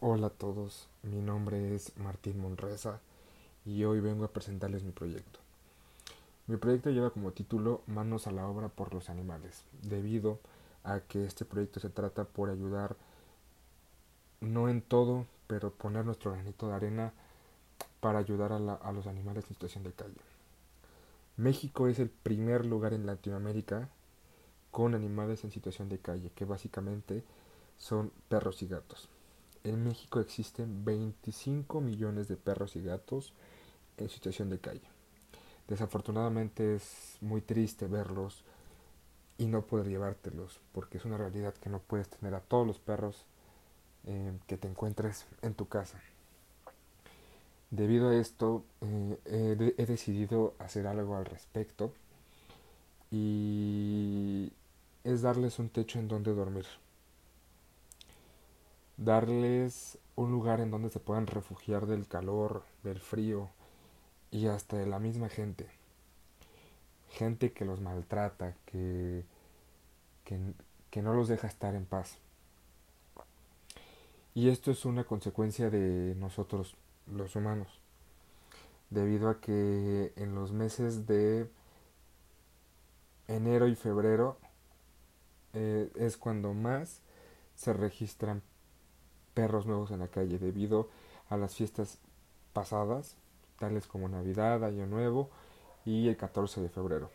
Hola 0.00 0.28
a 0.28 0.30
todos, 0.30 0.86
mi 1.02 1.20
nombre 1.20 1.74
es 1.74 1.96
Martín 1.96 2.40
Monreza 2.40 3.00
y 3.64 3.82
hoy 3.82 3.98
vengo 3.98 4.24
a 4.24 4.30
presentarles 4.30 4.84
mi 4.84 4.92
proyecto. 4.92 5.40
Mi 6.46 6.56
proyecto 6.56 6.90
lleva 6.90 7.10
como 7.10 7.32
título 7.32 7.82
Manos 7.88 8.28
a 8.28 8.30
la 8.30 8.46
obra 8.46 8.68
por 8.68 8.94
los 8.94 9.10
animales, 9.10 9.64
debido 9.82 10.38
a 10.84 11.00
que 11.00 11.24
este 11.24 11.44
proyecto 11.44 11.80
se 11.80 11.90
trata 11.90 12.22
por 12.22 12.48
ayudar, 12.48 12.94
no 14.40 14.68
en 14.68 14.82
todo, 14.82 15.26
pero 15.48 15.72
poner 15.72 16.04
nuestro 16.04 16.30
granito 16.30 16.68
de 16.68 16.74
arena 16.74 17.12
para 17.98 18.20
ayudar 18.20 18.52
a, 18.52 18.56
a 18.56 18.92
los 18.92 19.08
animales 19.08 19.46
en 19.48 19.54
situación 19.54 19.82
de 19.82 19.90
calle. 19.90 20.14
México 21.36 21.88
es 21.88 21.98
el 21.98 22.08
primer 22.08 22.64
lugar 22.64 22.94
en 22.94 23.04
Latinoamérica 23.04 23.88
con 24.70 24.94
animales 24.94 25.42
en 25.42 25.50
situación 25.50 25.88
de 25.88 25.98
calle, 25.98 26.30
que 26.36 26.44
básicamente 26.44 27.24
son 27.78 28.12
perros 28.28 28.62
y 28.62 28.68
gatos. 28.68 29.08
En 29.68 29.84
México 29.84 30.18
existen 30.18 30.82
25 30.82 31.82
millones 31.82 32.26
de 32.26 32.36
perros 32.36 32.74
y 32.74 32.80
gatos 32.80 33.34
en 33.98 34.08
situación 34.08 34.48
de 34.48 34.58
calle. 34.58 34.88
Desafortunadamente 35.68 36.76
es 36.76 37.18
muy 37.20 37.42
triste 37.42 37.86
verlos 37.86 38.44
y 39.36 39.44
no 39.44 39.66
poder 39.66 39.88
llevártelos, 39.88 40.58
porque 40.72 40.96
es 40.96 41.04
una 41.04 41.18
realidad 41.18 41.52
que 41.52 41.68
no 41.68 41.80
puedes 41.80 42.08
tener 42.08 42.34
a 42.34 42.40
todos 42.40 42.66
los 42.66 42.78
perros 42.78 43.26
eh, 44.06 44.32
que 44.46 44.56
te 44.56 44.68
encuentres 44.68 45.26
en 45.42 45.52
tu 45.52 45.68
casa. 45.68 46.00
Debido 47.70 48.08
a 48.08 48.16
esto, 48.16 48.64
eh, 48.80 49.18
he, 49.26 49.74
he 49.76 49.84
decidido 49.84 50.54
hacer 50.58 50.86
algo 50.86 51.14
al 51.14 51.26
respecto 51.26 51.92
y 53.10 54.50
es 55.04 55.20
darles 55.20 55.58
un 55.58 55.68
techo 55.68 55.98
en 55.98 56.08
donde 56.08 56.32
dormir 56.32 56.64
darles 58.98 59.96
un 60.16 60.32
lugar 60.32 60.60
en 60.60 60.70
donde 60.70 60.90
se 60.90 61.00
puedan 61.00 61.26
refugiar 61.26 61.86
del 61.86 62.06
calor, 62.06 62.64
del 62.82 62.98
frío 62.98 63.48
y 64.30 64.48
hasta 64.48 64.76
de 64.76 64.86
la 64.86 64.98
misma 64.98 65.28
gente. 65.28 65.66
Gente 67.08 67.52
que 67.52 67.64
los 67.64 67.80
maltrata, 67.80 68.54
que, 68.66 69.24
que, 70.24 71.00
no 71.00 71.14
los 71.14 71.28
deja 71.28 71.46
estar 71.46 71.74
en 71.74 71.86
paz. 71.86 72.18
Y 74.34 74.50
esto 74.50 74.70
es 74.72 74.84
una 74.84 75.04
consecuencia 75.04 75.70
de 75.70 76.14
nosotros, 76.16 76.76
los 77.06 77.34
humanos, 77.34 77.68
debido 78.90 79.30
a 79.30 79.40
que 79.40 80.12
en 80.16 80.34
los 80.34 80.52
meses 80.52 81.06
de 81.06 81.48
enero 83.28 83.68
y 83.68 83.74
febrero 83.74 84.38
eh, 85.54 85.90
es 85.94 86.16
cuando 86.16 86.52
más 86.52 87.00
se 87.54 87.72
registran 87.72 88.42
perros 89.38 89.66
nuevos 89.66 89.92
en 89.92 90.00
la 90.00 90.08
calle 90.08 90.36
debido 90.36 90.88
a 91.28 91.36
las 91.36 91.54
fiestas 91.54 91.98
pasadas, 92.52 93.14
tales 93.56 93.86
como 93.86 94.08
Navidad, 94.08 94.64
Año 94.64 94.84
Nuevo 94.88 95.30
y 95.84 96.08
el 96.08 96.16
14 96.16 96.60
de 96.60 96.68
febrero. 96.68 97.08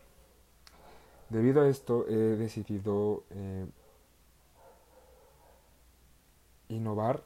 Debido 1.28 1.60
a 1.60 1.68
esto 1.68 2.08
he 2.08 2.14
decidido 2.14 3.24
eh, 3.28 3.66
innovar 6.70 7.22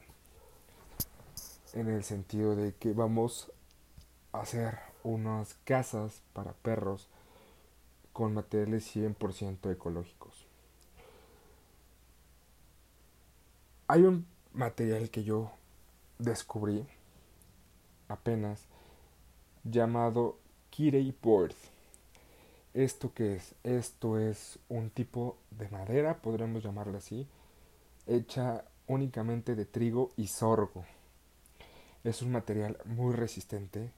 en 1.74 1.86
el 1.86 2.02
sentido 2.02 2.56
de 2.56 2.74
que 2.74 2.92
vamos 2.92 3.52
a 4.32 4.40
hacer 4.40 4.80
unas 5.04 5.54
casas 5.62 6.22
para 6.32 6.54
perros 6.54 7.06
con 8.12 8.34
materiales 8.34 8.96
100% 8.96 9.70
ecológicos. 9.70 10.44
Hay 13.86 14.02
un 14.02 14.26
material 14.52 15.10
que 15.10 15.24
yo 15.24 15.52
descubrí 16.18 16.86
apenas 18.08 18.66
llamado 19.64 20.38
Kirei 20.70 21.14
Board. 21.22 21.54
¿Esto 22.74 23.12
qué 23.14 23.36
es? 23.36 23.54
Esto 23.64 24.18
es 24.18 24.58
un 24.68 24.90
tipo 24.90 25.36
de 25.50 25.68
madera, 25.68 26.18
podríamos 26.18 26.62
llamarlo 26.62 26.98
así, 26.98 27.26
hecha 28.06 28.64
únicamente 28.86 29.54
de 29.54 29.64
trigo 29.64 30.10
y 30.16 30.28
sorgo. 30.28 30.84
Es 32.04 32.22
un 32.22 32.32
material 32.32 32.78
muy 32.84 33.14
resistente, 33.14 33.90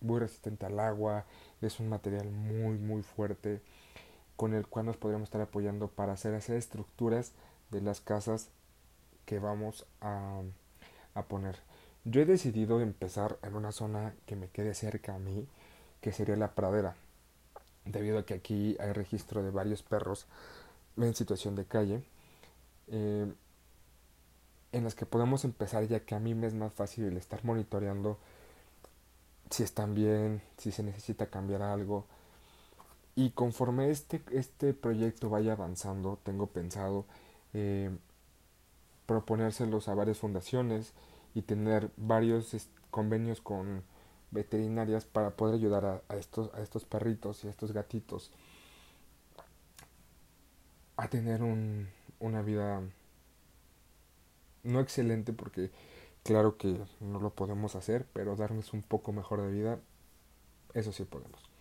muy 0.00 0.20
resistente 0.20 0.66
al 0.66 0.78
agua, 0.78 1.24
es 1.60 1.80
un 1.80 1.88
material 1.88 2.30
muy 2.30 2.78
muy 2.78 3.02
fuerte 3.02 3.62
con 4.36 4.54
el 4.54 4.66
cual 4.66 4.86
nos 4.86 4.96
podríamos 4.96 5.28
estar 5.28 5.40
apoyando 5.40 5.88
para 5.88 6.12
hacer 6.12 6.34
hacer 6.34 6.56
estructuras 6.56 7.32
de 7.70 7.80
las 7.80 8.00
casas 8.00 8.50
que 9.26 9.38
vamos 9.38 9.84
a, 10.00 10.40
a 11.14 11.22
poner. 11.24 11.56
Yo 12.04 12.22
he 12.22 12.24
decidido 12.24 12.80
empezar 12.80 13.38
en 13.42 13.56
una 13.56 13.72
zona 13.72 14.14
que 14.26 14.36
me 14.36 14.48
quede 14.48 14.74
cerca 14.74 15.16
a 15.16 15.18
mí, 15.18 15.46
que 16.00 16.12
sería 16.12 16.36
la 16.36 16.54
pradera, 16.54 16.94
debido 17.84 18.18
a 18.18 18.24
que 18.24 18.34
aquí 18.34 18.76
hay 18.80 18.92
registro 18.92 19.42
de 19.42 19.50
varios 19.50 19.82
perros 19.82 20.26
en 20.96 21.14
situación 21.14 21.56
de 21.56 21.64
calle, 21.64 22.02
eh, 22.88 23.30
en 24.72 24.84
las 24.84 24.94
que 24.94 25.06
podemos 25.06 25.44
empezar 25.44 25.86
ya 25.86 26.00
que 26.00 26.14
a 26.14 26.20
mí 26.20 26.34
me 26.34 26.46
es 26.46 26.54
más 26.54 26.72
fácil 26.72 27.16
estar 27.16 27.44
monitoreando 27.44 28.18
si 29.50 29.62
están 29.62 29.94
bien, 29.94 30.42
si 30.58 30.72
se 30.72 30.82
necesita 30.82 31.26
cambiar 31.26 31.62
algo. 31.62 32.06
Y 33.14 33.30
conforme 33.30 33.90
este, 33.90 34.22
este 34.32 34.74
proyecto 34.74 35.30
vaya 35.30 35.52
avanzando, 35.52 36.18
tengo 36.22 36.46
pensado 36.48 37.06
eh, 37.54 37.90
proponérselos 39.06 39.88
a 39.88 39.94
varias 39.94 40.18
fundaciones 40.18 40.92
y 41.34 41.42
tener 41.42 41.90
varios 41.96 42.68
convenios 42.90 43.40
con 43.40 43.82
veterinarias 44.30 45.04
para 45.04 45.30
poder 45.36 45.54
ayudar 45.54 46.02
a, 46.08 46.16
estos, 46.16 46.52
a 46.54 46.62
estos 46.62 46.84
perritos 46.84 47.44
y 47.44 47.46
a 47.46 47.50
estos 47.50 47.72
gatitos 47.72 48.32
a 50.96 51.08
tener 51.08 51.42
un, 51.42 51.88
una 52.20 52.42
vida 52.42 52.82
no 54.62 54.80
excelente 54.80 55.32
porque 55.32 55.70
claro 56.22 56.56
que 56.56 56.80
no 57.00 57.20
lo 57.20 57.30
podemos 57.30 57.76
hacer, 57.76 58.06
pero 58.12 58.34
darles 58.34 58.72
un 58.72 58.82
poco 58.82 59.12
mejor 59.12 59.42
de 59.42 59.50
vida, 59.50 59.78
eso 60.74 60.92
sí 60.92 61.04
podemos. 61.04 61.55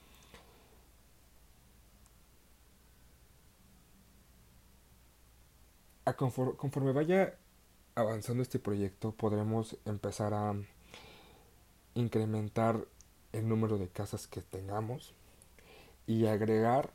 Conforme 6.13 6.91
vaya 6.91 7.35
avanzando 7.95 8.43
este 8.43 8.59
proyecto 8.59 9.11
podremos 9.11 9.77
empezar 9.85 10.33
a 10.33 10.53
incrementar 11.95 12.85
el 13.31 13.47
número 13.47 13.77
de 13.77 13.87
casas 13.87 14.27
que 14.27 14.41
tengamos 14.41 15.13
y 16.05 16.27
agregar 16.27 16.91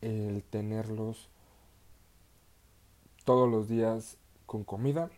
el 0.00 0.44
tenerlos 0.44 1.28
todos 3.24 3.50
los 3.50 3.68
días 3.68 4.16
con 4.46 4.64
comida 4.64 5.10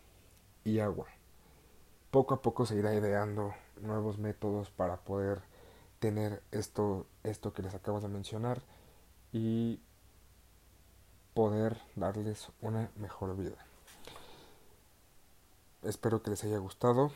y 0.64 0.78
agua. 0.78 1.06
Poco 2.10 2.34
a 2.34 2.42
poco 2.42 2.66
se 2.66 2.76
irá 2.76 2.94
ideando 2.94 3.54
nuevos 3.80 4.18
métodos 4.18 4.70
para 4.70 4.96
poder 4.96 5.42
tener 5.98 6.42
esto, 6.50 7.06
esto 7.22 7.52
que 7.52 7.62
les 7.62 7.74
acabo 7.74 8.00
de 8.00 8.08
mencionar 8.08 8.62
y 9.32 9.80
poder 11.40 11.80
darles 11.96 12.48
una 12.60 12.90
mejor 12.96 13.34
vida. 13.34 13.56
Espero 15.82 16.22
que 16.22 16.28
les 16.28 16.44
haya 16.44 16.58
gustado. 16.58 17.12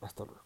Hasta 0.00 0.24
luego. 0.24 0.38